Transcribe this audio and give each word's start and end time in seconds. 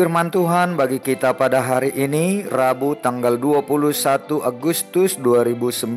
Firman 0.00 0.32
Tuhan 0.32 0.80
bagi 0.80 0.96
kita 0.96 1.36
pada 1.36 1.60
hari 1.60 1.92
ini 1.92 2.48
Rabu 2.48 2.96
tanggal 2.96 3.36
21 3.36 4.40
Agustus 4.40 5.20
2019 5.20 5.92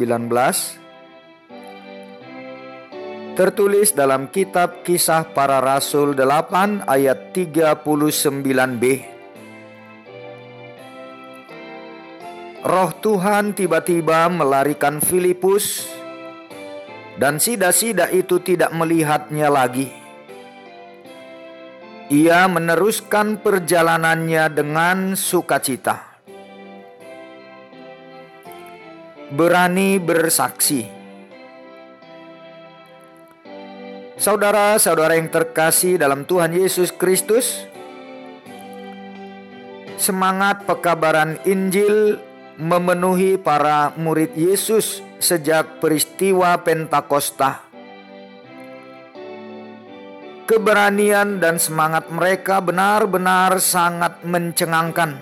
Tertulis 3.39 3.95
dalam 3.95 4.27
kitab 4.27 4.83
Kisah 4.83 5.31
Para 5.31 5.63
Rasul 5.63 6.19
8 6.19 6.83
ayat 6.83 7.31
39b 7.31 8.83
Roh 12.67 12.91
Tuhan 12.99 13.55
tiba-tiba 13.55 14.27
melarikan 14.27 14.99
Filipus 14.99 15.87
dan 17.15 17.39
sida-sida 17.39 18.11
itu 18.11 18.43
tidak 18.43 18.75
melihatnya 18.75 19.47
lagi 19.47 20.02
ia 22.13 22.45
meneruskan 22.45 23.41
perjalanannya 23.41 24.45
dengan 24.53 24.97
sukacita. 25.17 26.13
Berani 29.33 29.97
bersaksi. 29.97 30.85
Saudara-saudara 34.13 35.17
yang 35.17 35.33
terkasih 35.33 35.97
dalam 35.97 36.21
Tuhan 36.29 36.53
Yesus 36.53 36.93
Kristus, 36.93 37.65
semangat 39.97 40.69
pekabaran 40.69 41.41
Injil 41.49 42.21
memenuhi 42.61 43.41
para 43.41 43.89
murid 43.97 44.37
Yesus 44.37 45.01
sejak 45.17 45.81
peristiwa 45.81 46.61
Pentakosta 46.61 47.72
keberanian 50.43 51.39
dan 51.39 51.55
semangat 51.59 52.11
mereka 52.11 52.59
benar-benar 52.59 53.57
sangat 53.63 54.21
mencengangkan. 54.27 55.15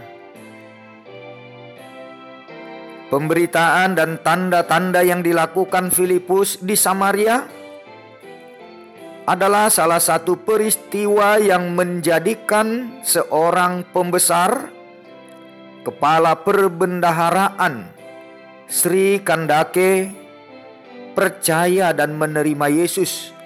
Pemberitaan 3.12 3.92
dan 3.92 4.24
tanda-tanda 4.24 5.04
yang 5.04 5.20
dilakukan 5.20 5.92
Filipus 5.92 6.64
di 6.64 6.80
Samaria 6.80 7.44
adalah 9.28 9.68
salah 9.68 10.00
satu 10.00 10.40
peristiwa 10.40 11.36
yang 11.38 11.76
menjadikan 11.76 13.00
seorang 13.04 13.84
pembesar 13.92 14.72
kepala 15.84 16.40
perbendaharaan 16.40 17.92
Sri 18.72 19.20
Kandake 19.20 20.08
percaya 21.12 21.92
dan 21.92 22.16
menerima 22.16 22.72
Yesus 22.72 23.41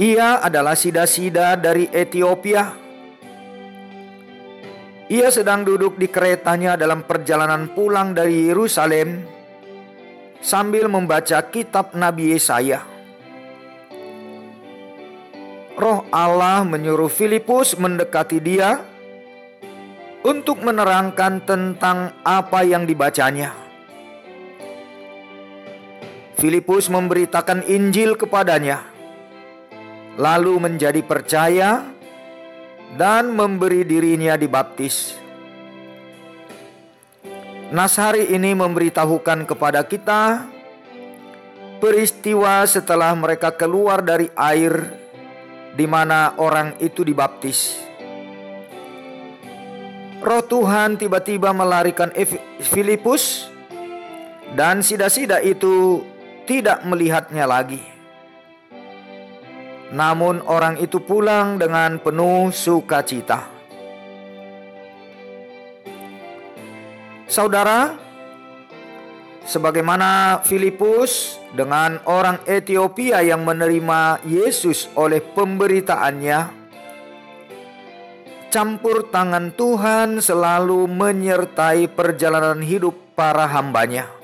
ia 0.00 0.40
adalah 0.40 0.72
sida-sida 0.72 1.52
dari 1.60 1.84
Ethiopia. 1.92 2.72
Ia 5.12 5.28
sedang 5.28 5.68
duduk 5.68 6.00
di 6.00 6.08
keretanya 6.08 6.80
dalam 6.80 7.04
perjalanan 7.04 7.68
pulang 7.76 8.16
dari 8.16 8.48
Yerusalem 8.48 9.20
sambil 10.40 10.88
membaca 10.88 11.44
kitab 11.52 11.92
Nabi 11.92 12.32
Yesaya. 12.32 12.80
Roh 15.76 16.08
Allah 16.08 16.64
menyuruh 16.64 17.12
Filipus 17.12 17.76
mendekati 17.76 18.40
dia 18.40 18.80
untuk 20.24 20.64
menerangkan 20.64 21.44
tentang 21.44 22.16
apa 22.24 22.64
yang 22.64 22.88
dibacanya. 22.88 23.52
Filipus 26.40 26.88
memberitakan 26.88 27.68
Injil 27.68 28.16
kepadanya 28.16 28.91
lalu 30.20 30.60
menjadi 30.60 31.00
percaya 31.00 31.88
dan 32.96 33.32
memberi 33.32 33.84
dirinya 33.88 34.36
dibaptis. 34.36 35.16
Nas 37.72 37.96
hari 37.96 38.28
ini 38.36 38.52
memberitahukan 38.52 39.48
kepada 39.48 39.80
kita 39.88 40.44
peristiwa 41.80 42.68
setelah 42.68 43.16
mereka 43.16 43.48
keluar 43.56 44.04
dari 44.04 44.28
air 44.36 44.92
di 45.72 45.88
mana 45.88 46.36
orang 46.36 46.76
itu 46.84 47.00
dibaptis. 47.00 47.80
Roh 50.22 50.44
Tuhan 50.44 51.00
tiba-tiba 51.00 51.50
melarikan 51.50 52.12
Filipus 52.60 53.50
dan 54.52 54.84
sida-sida 54.84 55.40
itu 55.40 56.04
tidak 56.44 56.84
melihatnya 56.84 57.48
lagi. 57.48 57.91
Namun 59.92 60.40
orang 60.48 60.80
itu 60.80 61.04
pulang 61.04 61.60
dengan 61.60 62.00
penuh 62.00 62.48
sukacita. 62.48 63.44
Saudara, 67.28 67.96
sebagaimana 69.44 70.40
Filipus 70.48 71.36
dengan 71.52 72.00
orang 72.08 72.40
Ethiopia 72.48 73.20
yang 73.20 73.44
menerima 73.44 74.24
Yesus 74.24 74.88
oleh 74.96 75.20
pemberitaannya, 75.20 76.40
campur 78.52 79.08
tangan 79.12 79.52
Tuhan 79.52 80.20
selalu 80.20 80.88
menyertai 80.88 81.88
perjalanan 81.92 82.60
hidup 82.64 82.96
para 83.16 83.44
hambanya. 83.48 84.21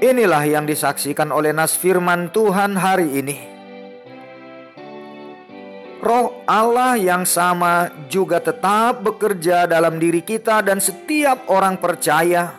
Inilah 0.00 0.48
yang 0.48 0.64
disaksikan 0.64 1.28
oleh 1.28 1.52
nas 1.52 1.76
firman 1.76 2.32
Tuhan 2.32 2.72
hari 2.72 3.20
ini. 3.20 3.36
Roh 6.00 6.40
Allah 6.48 6.96
yang 6.96 7.28
sama 7.28 7.92
juga 8.08 8.40
tetap 8.40 9.04
bekerja 9.04 9.68
dalam 9.68 10.00
diri 10.00 10.24
kita 10.24 10.64
dan 10.64 10.80
setiap 10.80 11.44
orang 11.52 11.76
percaya 11.76 12.56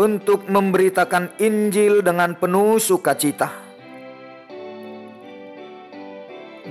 untuk 0.00 0.48
memberitakan 0.48 1.36
Injil 1.36 2.00
dengan 2.00 2.32
penuh 2.40 2.80
sukacita. 2.80 3.52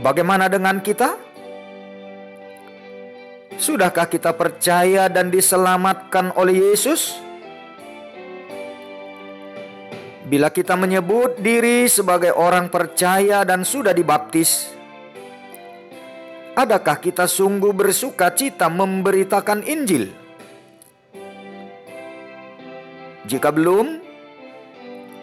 Bagaimana 0.02 0.50
dengan 0.50 0.82
kita? 0.82 1.14
Sudahkah 3.54 4.10
kita 4.10 4.34
percaya 4.34 5.06
dan 5.14 5.30
diselamatkan 5.30 6.34
oleh 6.34 6.74
Yesus? 6.74 7.33
Bila 10.34 10.50
kita 10.50 10.74
menyebut 10.74 11.38
diri 11.46 11.86
sebagai 11.86 12.34
orang 12.34 12.66
percaya 12.74 13.46
dan 13.46 13.62
sudah 13.62 13.94
dibaptis, 13.94 14.74
adakah 16.58 16.98
kita 16.98 17.30
sungguh 17.30 17.70
bersuka 17.70 18.34
cita 18.34 18.66
memberitakan 18.66 19.62
Injil? 19.62 20.10
Jika 23.30 23.54
belum, 23.54 24.02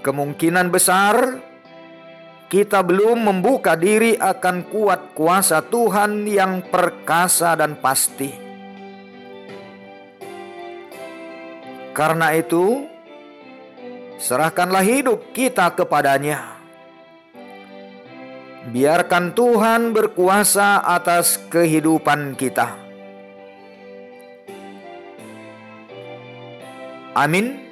kemungkinan 0.07 0.71
besar 0.71 1.43
kita 2.47 2.79
belum 2.87 3.35
membuka 3.35 3.75
diri 3.75 4.15
akan 4.15 4.71
kuat 4.71 5.19
kuasa 5.19 5.59
Tuhan 5.59 6.23
yang 6.23 6.63
perkasa 6.71 7.59
dan 7.59 7.83
pasti. 7.83 8.31
Karena 11.99 12.31
itu, 12.31 12.87
serahkanlah 14.21 14.85
hidup 14.85 15.33
kita 15.33 15.73
kepadanya. 15.73 16.61
Biarkan 18.69 19.33
Tuhan 19.33 19.97
berkuasa 19.97 20.85
atas 20.85 21.41
kehidupan 21.49 22.37
kita. 22.37 22.77
Amin. 27.17 27.70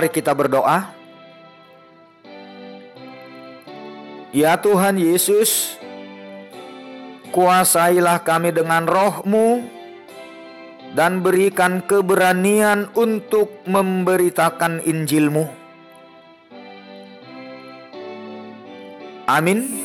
Mari 0.00 0.16
kita 0.16 0.32
berdoa. 0.32 0.96
Ya 4.32 4.56
Tuhan 4.56 4.96
Yesus, 4.96 5.76
kuasailah 7.28 8.24
kami 8.24 8.48
dengan 8.48 8.88
rohmu 8.88 9.60
dan 10.96 11.20
berikan 11.20 11.84
keberanian 11.84 12.88
untuk 12.96 13.52
memberitakan 13.68 14.80
Injilmu. 14.88 15.44
Amin. 19.28 19.84